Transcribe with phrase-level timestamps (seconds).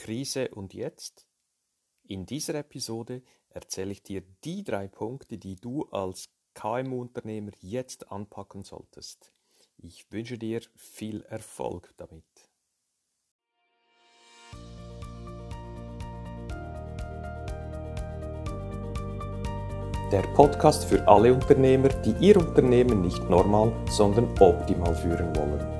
[0.00, 1.26] Krise und jetzt?
[2.04, 8.64] In dieser Episode erzähle ich dir die drei Punkte, die du als KMU-Unternehmer jetzt anpacken
[8.64, 9.30] solltest.
[9.76, 12.24] Ich wünsche dir viel Erfolg damit.
[20.10, 25.79] Der Podcast für alle Unternehmer, die ihr Unternehmen nicht normal, sondern optimal führen wollen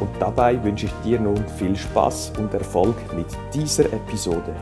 [0.00, 4.54] und dabei wünsche ich dir nun viel Spaß und Erfolg mit dieser Episode.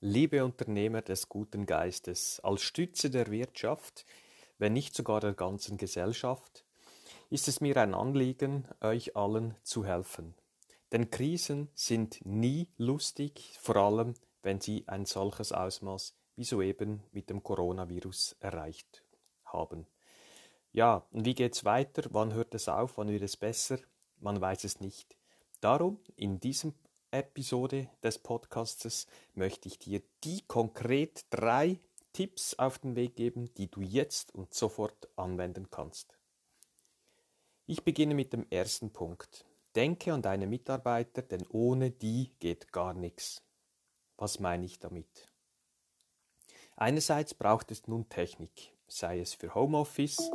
[0.00, 4.06] Liebe Unternehmer des guten Geistes, als Stütze der Wirtschaft,
[4.58, 6.64] wenn nicht sogar der ganzen Gesellschaft,
[7.28, 10.34] ist es mir ein Anliegen, euch allen zu helfen.
[10.92, 17.30] Denn Krisen sind nie lustig, vor allem wenn sie ein solches Ausmaß wie soeben mit
[17.30, 19.04] dem Coronavirus erreicht
[19.52, 19.86] haben.
[20.72, 22.04] Ja, und wie geht's weiter?
[22.10, 22.96] Wann hört es auf?
[22.96, 23.78] Wann wird es besser?
[24.18, 25.16] Man weiß es nicht.
[25.60, 26.74] Darum, in diesem
[27.10, 31.80] Episode des Podcasts möchte ich dir die konkret drei
[32.12, 36.16] Tipps auf den Weg geben, die du jetzt und sofort anwenden kannst.
[37.66, 39.44] Ich beginne mit dem ersten Punkt.
[39.74, 43.42] Denke an deine Mitarbeiter, denn ohne die geht gar nichts.
[44.16, 45.28] Was meine ich damit?
[46.76, 50.30] Einerseits braucht es nun Technik sei es für Homeoffice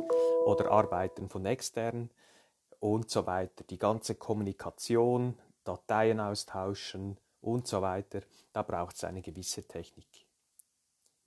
[0.46, 2.10] oder Arbeiten von extern
[2.80, 3.64] und so weiter.
[3.64, 8.20] Die ganze Kommunikation, Dateien austauschen und so weiter,
[8.52, 10.26] da braucht es eine gewisse Technik.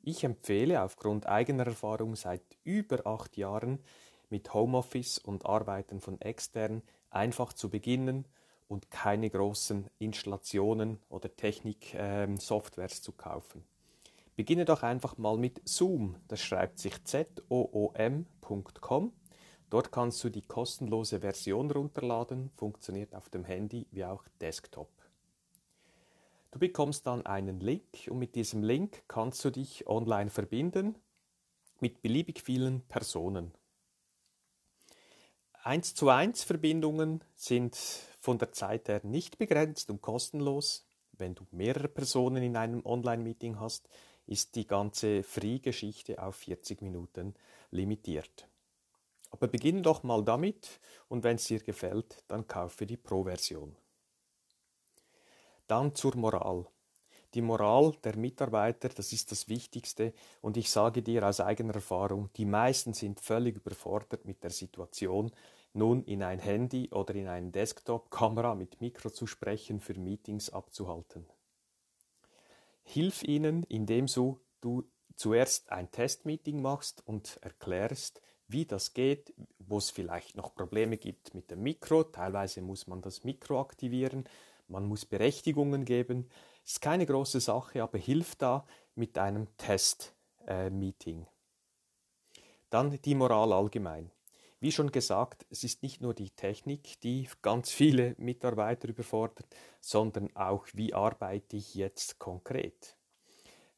[0.01, 3.79] Ich empfehle aufgrund eigener Erfahrung seit über acht Jahren
[4.29, 8.25] mit Homeoffice und Arbeiten von extern einfach zu beginnen
[8.67, 13.65] und keine großen Installationen oder Technik-Softwares ähm, zu kaufen.
[14.39, 16.15] Beginne doch einfach mal mit Zoom.
[16.29, 18.23] Das schreibt sich zoom.com.
[19.69, 24.87] Dort kannst du die kostenlose Version runterladen, funktioniert auf dem Handy wie auch Desktop.
[26.51, 30.95] Du bekommst dann einen Link und mit diesem Link kannst du dich online verbinden
[31.81, 33.51] mit beliebig vielen Personen.
[35.63, 37.75] 1 zu 1 Verbindungen sind
[38.21, 40.85] von der Zeit her nicht begrenzt und kostenlos.
[41.11, 43.89] Wenn du mehrere Personen in einem Online-Meeting hast,
[44.29, 47.33] ist die ganze Free-Geschichte auf 40 Minuten
[47.71, 48.47] limitiert.
[49.31, 53.75] Aber beginn doch mal damit und wenn es dir gefällt, dann kaufe die Pro-Version.
[55.67, 56.65] Dann zur Moral.
[57.35, 62.29] Die Moral der Mitarbeiter, das ist das Wichtigste und ich sage dir aus eigener Erfahrung,
[62.35, 65.31] die meisten sind völlig überfordert mit der Situation,
[65.73, 71.27] nun in ein Handy oder in eine Desktop-Kamera mit Mikro zu sprechen, für Meetings abzuhalten.
[72.91, 79.91] Hilf ihnen, indem du, zuerst ein Testmeeting machst und erklärst, wie das geht, wo es
[79.91, 82.03] vielleicht noch Probleme gibt mit dem Mikro.
[82.03, 84.23] Teilweise muss man das Mikro aktivieren,
[84.67, 86.29] man muss Berechtigungen geben.
[86.65, 91.21] Ist keine große Sache, aber hilft da mit einem Testmeeting.
[91.21, 91.25] Äh,
[92.71, 94.09] Dann die Moral allgemein.
[94.61, 99.47] Wie schon gesagt, es ist nicht nur die Technik, die ganz viele Mitarbeiter überfordert,
[99.79, 102.97] sondern auch, wie arbeite ich jetzt konkret.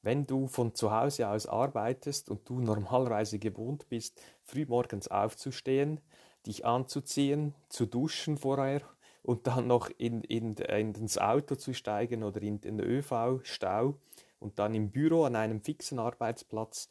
[0.02, 6.00] Wenn du von zu Hause aus arbeitest und du normalerweise gewohnt bist, frühmorgens aufzustehen,
[6.47, 8.81] dich anzuziehen, zu duschen vorher
[9.22, 14.00] und dann noch in, in, in ins Auto zu steigen oder in den ÖV-Stau
[14.40, 16.90] und dann im Büro an einem fixen Arbeitsplatz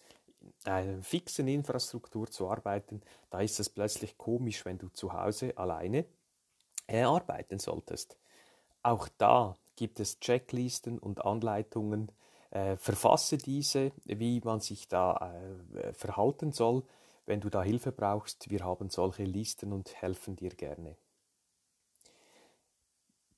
[0.64, 6.04] einer fixen Infrastruktur zu arbeiten, da ist es plötzlich komisch, wenn du zu Hause alleine
[6.86, 8.16] äh, arbeiten solltest.
[8.82, 12.10] Auch da gibt es Checklisten und Anleitungen.
[12.50, 15.32] Äh, verfasse diese, wie man sich da
[15.74, 16.82] äh, verhalten soll.
[17.26, 20.96] Wenn du da Hilfe brauchst, wir haben solche Listen und helfen dir gerne.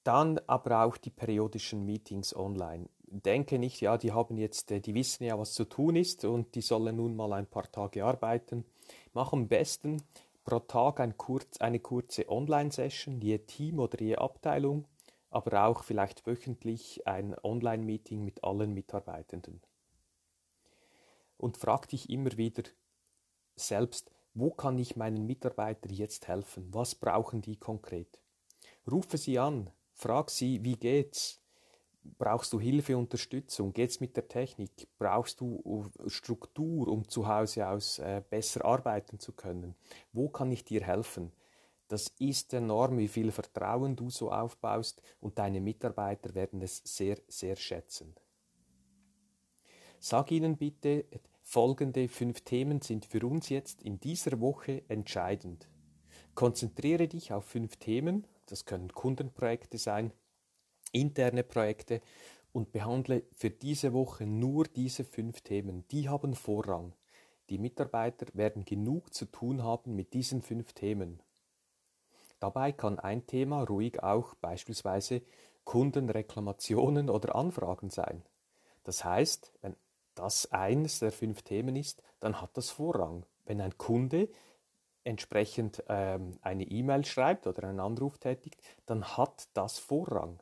[0.03, 2.89] Dann aber auch die periodischen Meetings online
[3.21, 6.55] denke nicht, ja, die haben jetzt, äh, die wissen ja, was zu tun ist und
[6.55, 8.65] die sollen nun mal ein paar Tage arbeiten.
[9.13, 10.03] Mach am besten
[10.45, 14.87] pro Tag ein kurz, eine kurze Online-Session, je Team oder je Abteilung,
[15.31, 19.61] aber auch vielleicht wöchentlich ein Online-Meeting mit allen Mitarbeitenden.
[21.37, 22.63] Und frag dich immer wieder
[23.57, 26.69] selbst, wo kann ich meinen Mitarbeitern jetzt helfen?
[26.73, 28.21] Was brauchen die konkret?
[28.91, 31.42] Rufe sie an, frag sie, wie geht's?
[32.19, 33.73] Brauchst du Hilfe, Unterstützung?
[33.73, 34.89] Geht's mit der Technik?
[34.99, 39.75] Brauchst du Struktur, um zu Hause aus äh, besser arbeiten zu können?
[40.13, 41.33] Wo kann ich dir helfen?
[41.89, 47.19] Das ist enorm, wie viel Vertrauen du so aufbaust und deine Mitarbeiter werden es sehr,
[47.29, 48.15] sehr schätzen.
[50.01, 51.05] Sag ihnen bitte,
[51.43, 55.69] folgende fünf Themen sind für uns jetzt in dieser Woche entscheidend.
[56.35, 60.13] Konzentriere dich auf fünf Themen, das können Kundenprojekte sein,
[60.93, 62.01] interne Projekte
[62.53, 65.87] und behandle für diese Woche nur diese fünf Themen.
[65.91, 66.95] Die haben Vorrang.
[67.51, 71.21] Die Mitarbeiter werden genug zu tun haben mit diesen fünf Themen.
[72.41, 75.23] Dabei kann ein Thema ruhig auch beispielsweise
[75.65, 78.23] Kundenreklamationen oder Anfragen sein.
[78.85, 79.77] Das heißt, wenn
[80.15, 83.25] das eines der fünf Themen ist, dann hat das Vorrang.
[83.45, 84.29] Wenn ein Kunde
[85.05, 90.41] entsprechend ähm, eine E-Mail schreibt oder einen Anruf tätigt, dann hat das Vorrang.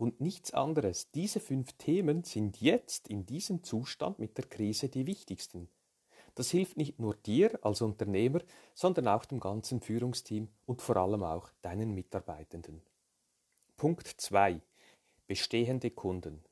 [0.00, 1.10] Und nichts anderes.
[1.10, 5.68] Diese fünf Themen sind jetzt in diesem Zustand mit der Krise die wichtigsten.
[6.34, 8.40] Das hilft nicht nur dir als Unternehmer,
[8.74, 12.80] sondern auch dem ganzen Führungsteam und vor allem auch deinen Mitarbeitenden.
[13.76, 14.62] Punkt 2.
[15.26, 16.42] Bestehende Kunden.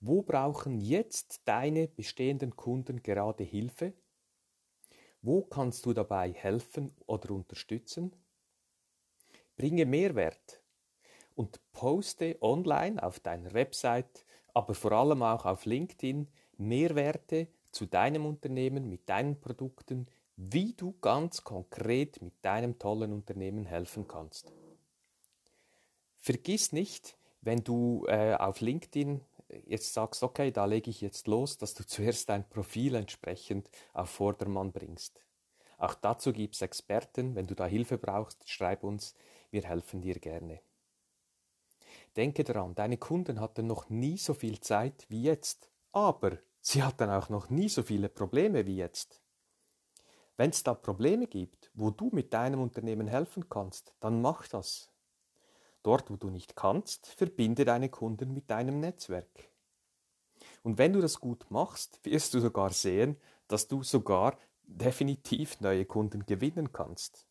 [0.00, 3.92] Wo brauchen jetzt deine bestehenden Kunden gerade Hilfe
[5.26, 8.14] wo kannst du dabei helfen oder unterstützen?
[9.56, 10.62] Bringe Mehrwert
[11.36, 14.24] und poste online auf deiner Website,
[14.54, 20.06] aber vor allem auch auf LinkedIn Mehrwerte zu deinem Unternehmen mit deinen Produkten,
[20.36, 24.52] wie du ganz konkret mit deinem tollen Unternehmen helfen kannst.
[26.16, 29.20] Vergiss nicht, wenn du äh, auf LinkedIn
[29.66, 34.10] jetzt sagst, okay, da lege ich jetzt los, dass du zuerst dein Profil entsprechend auf
[34.10, 35.22] Vordermann bringst.
[35.78, 37.34] Auch dazu gibt es Experten.
[37.34, 39.14] Wenn du da Hilfe brauchst, schreib uns,
[39.50, 40.60] wir helfen dir gerne.
[42.16, 47.10] Denke daran, deine Kunden hatten noch nie so viel Zeit wie jetzt, aber sie hatten
[47.10, 49.22] auch noch nie so viele Probleme wie jetzt.
[50.38, 54.90] Wenn es da Probleme gibt, wo du mit deinem Unternehmen helfen kannst, dann mach das.
[55.82, 59.50] Dort, wo du nicht kannst, verbinde deine Kunden mit deinem Netzwerk.
[60.62, 63.16] Und wenn du das gut machst, wirst du sogar sehen,
[63.46, 67.25] dass du sogar definitiv neue Kunden gewinnen kannst.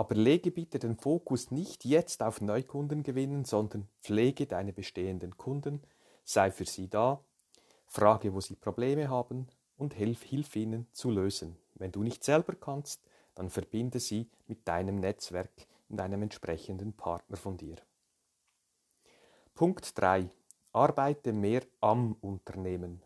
[0.00, 5.82] Aber lege bitte den Fokus nicht jetzt auf Neukunden gewinnen, sondern pflege deine bestehenden Kunden,
[6.24, 7.22] sei für sie da,
[7.84, 11.58] frage, wo sie Probleme haben und hilf, hilf ihnen zu lösen.
[11.74, 13.02] Wenn du nicht selber kannst,
[13.34, 17.76] dann verbinde sie mit deinem Netzwerk und einem entsprechenden Partner von dir.
[19.52, 20.30] Punkt 3.
[20.72, 23.02] Arbeite mehr am Unternehmen.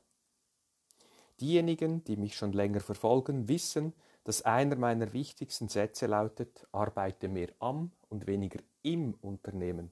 [1.40, 7.50] Diejenigen, die mich schon länger verfolgen, wissen, dass einer meiner wichtigsten Sätze lautet, arbeite mehr
[7.58, 9.90] am und weniger im Unternehmen.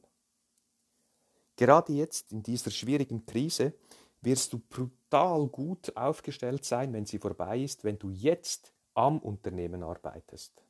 [1.56, 3.74] Gerade jetzt in dieser schwierigen Krise
[4.22, 9.82] wirst du brutal gut aufgestellt sein, wenn sie vorbei ist, wenn du jetzt am Unternehmen
[9.82, 10.64] arbeitest.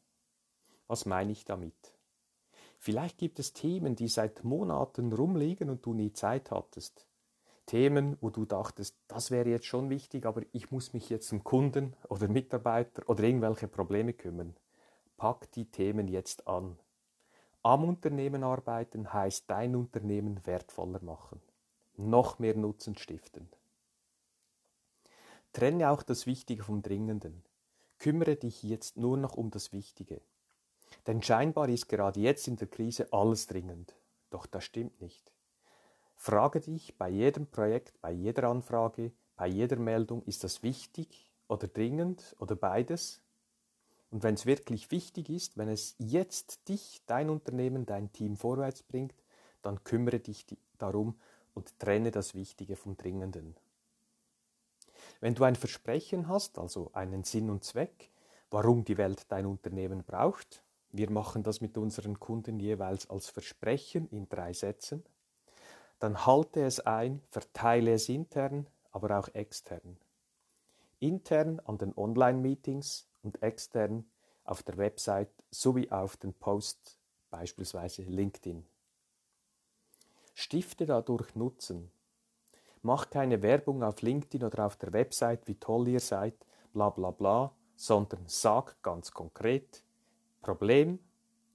[0.89, 1.95] Was meine ich damit?
[2.79, 7.07] Vielleicht gibt es Themen, die seit Monaten rumliegen und du nie Zeit hattest.
[7.67, 11.45] Themen, wo du dachtest, das wäre jetzt schon wichtig, aber ich muss mich jetzt um
[11.45, 14.57] Kunden oder Mitarbeiter oder irgendwelche Probleme kümmern.
[15.17, 16.79] Pack die Themen jetzt an.
[17.63, 21.41] Am Unternehmen arbeiten heißt dein Unternehmen wertvoller machen,
[21.97, 23.49] noch mehr Nutzen stiften.
[25.53, 27.45] Trenne auch das Wichtige vom Dringenden.
[27.99, 30.21] Kümmere dich jetzt nur noch um das Wichtige.
[31.07, 33.95] Denn scheinbar ist gerade jetzt in der Krise alles dringend.
[34.31, 35.31] Doch das stimmt nicht.
[36.25, 41.67] Frage dich bei jedem Projekt, bei jeder Anfrage, bei jeder Meldung, ist das wichtig oder
[41.67, 43.21] dringend oder beides?
[44.13, 48.85] Und wenn es wirklich wichtig ist, wenn es jetzt dich, dein Unternehmen, dein Team vorwärts
[48.85, 49.17] bringt,
[49.63, 50.47] dann kümmere dich
[50.79, 51.19] darum
[51.55, 53.57] und trenne das Wichtige vom Dringenden.
[55.19, 58.13] Wenn du ein Versprechen hast, also einen Sinn und Zweck,
[58.49, 60.63] warum die Welt dein Unternehmen braucht,
[60.93, 65.03] wir machen das mit unseren Kunden jeweils als Versprechen in drei Sätzen.
[66.03, 69.97] Dann halte es ein, verteile es intern, aber auch extern.
[70.99, 74.11] Intern an den Online-Meetings und extern
[74.43, 76.99] auf der Website sowie auf den Posts,
[77.31, 78.67] beispielsweise LinkedIn.
[80.35, 81.93] Stifte dadurch Nutzen.
[82.83, 86.35] Mach keine Werbung auf LinkedIn oder auf der Website, wie toll ihr seid,
[86.73, 89.85] bla bla bla, sondern sag ganz konkret,
[90.41, 90.99] Problem,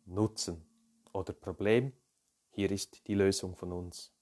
[0.05, 0.65] Nutzen
[1.11, 1.91] oder Problem,
[2.51, 4.13] hier ist die Lösung von uns.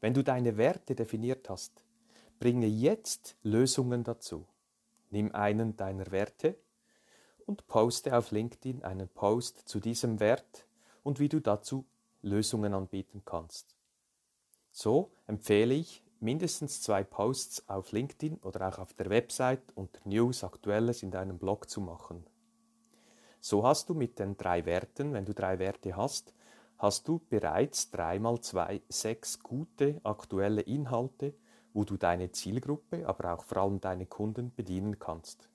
[0.00, 1.84] Wenn du deine Werte definiert hast,
[2.38, 4.46] bringe jetzt Lösungen dazu.
[5.10, 6.56] Nimm einen deiner Werte
[7.46, 10.66] und poste auf LinkedIn einen Post zu diesem Wert
[11.02, 11.84] und wie du dazu
[12.22, 13.74] Lösungen anbieten kannst.
[14.70, 20.44] So empfehle ich, mindestens zwei Posts auf LinkedIn oder auch auf der Website unter News
[20.44, 22.24] Aktuelles in deinem Blog zu machen.
[23.40, 26.34] So hast du mit den drei Werten, wenn du drei Werte hast,
[26.78, 31.34] hast du bereits dreimal zwei sechs gute aktuelle Inhalte,
[31.72, 35.48] wo du deine Zielgruppe, aber auch vor allem deine Kunden bedienen kannst.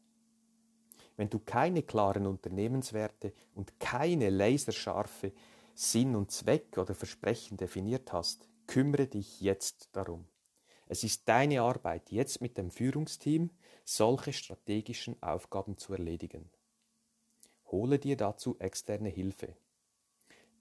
[1.15, 5.31] Wenn du keine klaren Unternehmenswerte und keine laserscharfe
[5.75, 10.25] Sinn und Zweck oder Versprechen definiert hast, kümmere dich jetzt darum.
[10.87, 13.51] Es ist deine Arbeit, jetzt mit dem Führungsteam
[13.85, 16.49] solche strategischen Aufgaben zu erledigen.
[17.67, 19.55] Hole dir dazu externe Hilfe.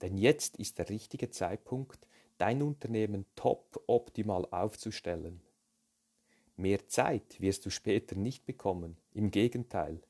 [0.01, 2.07] Denn jetzt ist der richtige Zeitpunkt,
[2.37, 5.41] dein Unternehmen top optimal aufzustellen.
[6.55, 10.01] Mehr Zeit wirst du später nicht bekommen, im Gegenteil.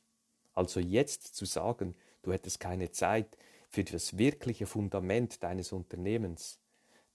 [0.53, 3.37] Also jetzt zu sagen, du hättest keine Zeit
[3.69, 6.59] für das wirkliche Fundament deines Unternehmens,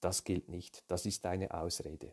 [0.01, 2.13] das gilt nicht, das ist eine Ausrede.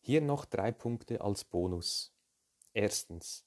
[0.00, 2.12] Hier noch drei Punkte als Bonus.
[2.74, 3.44] Erstens,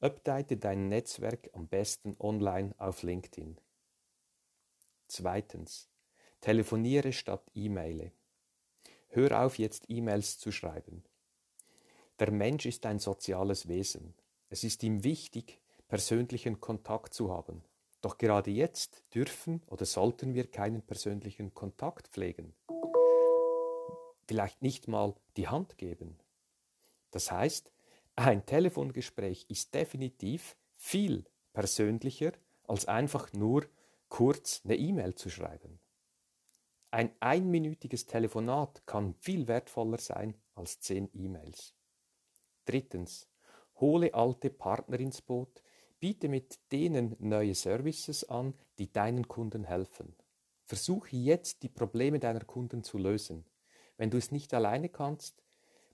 [0.00, 3.58] update dein Netzwerk am besten online auf LinkedIn.
[5.08, 5.88] Zweitens,
[6.42, 8.12] telefoniere statt E-Maile.
[9.08, 11.02] Hör auf, jetzt E-Mails zu schreiben.
[12.18, 14.14] Der Mensch ist ein soziales Wesen.
[14.50, 17.64] Es ist ihm wichtig, persönlichen Kontakt zu haben.
[18.02, 22.54] Doch gerade jetzt dürfen oder sollten wir keinen persönlichen Kontakt pflegen.
[24.26, 26.18] Vielleicht nicht mal die Hand geben.
[27.10, 27.72] Das heißt,
[28.14, 31.24] ein Telefongespräch ist definitiv viel
[31.54, 32.32] persönlicher
[32.64, 33.64] als einfach nur
[34.08, 35.80] kurz eine E-Mail zu schreiben.
[36.90, 41.74] Ein einminütiges Telefonat kann viel wertvoller sein als zehn E-Mails.
[42.64, 43.28] Drittens,
[43.76, 45.62] hole alte Partner ins Boot,
[46.00, 50.16] biete mit denen neue Services an, die deinen Kunden helfen.
[50.64, 53.44] Versuche jetzt die Probleme deiner Kunden zu lösen.
[53.96, 55.42] Wenn du es nicht alleine kannst,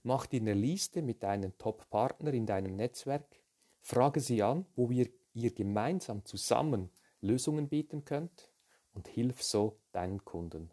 [0.03, 3.41] mach dir eine Liste mit deinen Top-Partner in deinem Netzwerk,
[3.81, 6.89] frage sie an, wo wir ihr gemeinsam zusammen
[7.25, 8.51] Lösungen bieten könnt
[8.93, 10.71] und hilf so deinen Kunden.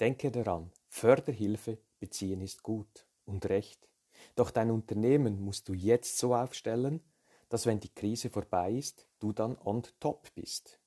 [0.00, 3.88] Denke daran, Förderhilfe beziehen ist gut und recht.
[4.34, 7.00] Doch dein Unternehmen musst du jetzt so aufstellen,
[7.48, 10.80] dass wenn die Krise vorbei ist, du dann on top bist.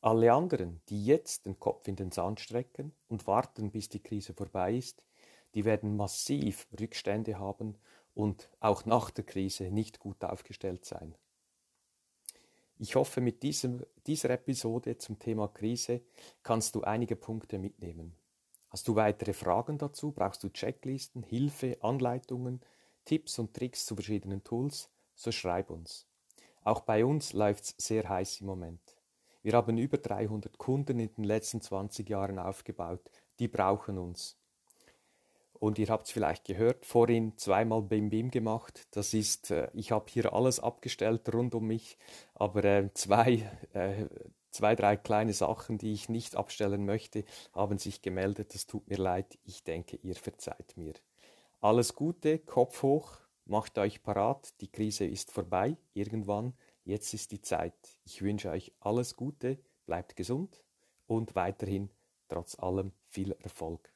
[0.00, 4.34] Alle anderen, die jetzt den Kopf in den Sand strecken und warten, bis die Krise
[4.34, 5.02] vorbei ist,
[5.54, 7.78] die werden massiv Rückstände haben
[8.14, 11.14] und auch nach der Krise nicht gut aufgestellt sein.
[12.78, 16.02] Ich hoffe, mit diesem, dieser Episode zum Thema Krise
[16.42, 18.14] kannst du einige Punkte mitnehmen.
[18.68, 20.12] Hast du weitere Fragen dazu?
[20.12, 22.60] Brauchst du Checklisten, Hilfe, Anleitungen,
[23.06, 24.90] Tipps und Tricks zu verschiedenen Tools?
[25.14, 26.06] So schreib uns.
[26.64, 28.96] Auch bei uns läuft es sehr heiß im Moment.
[29.42, 33.10] Wir haben über 300 Kunden in den letzten 20 Jahren aufgebaut.
[33.38, 34.36] Die brauchen uns.
[35.58, 38.86] Und ihr habt es vielleicht gehört, vorhin zweimal Bim Bim gemacht.
[38.90, 41.96] Das ist, äh, ich habe hier alles abgestellt rund um mich,
[42.34, 44.06] aber äh, zwei, äh,
[44.50, 48.54] zwei, drei kleine Sachen, die ich nicht abstellen möchte, haben sich gemeldet.
[48.54, 49.38] Das tut mir leid.
[49.44, 50.94] Ich denke, ihr verzeiht mir.
[51.60, 54.60] Alles Gute, Kopf hoch, macht euch parat.
[54.60, 56.54] Die Krise ist vorbei, irgendwann.
[56.84, 57.74] Jetzt ist die Zeit.
[58.04, 60.62] Ich wünsche euch alles Gute, bleibt gesund
[61.06, 61.90] und weiterhin
[62.28, 63.95] trotz allem viel Erfolg.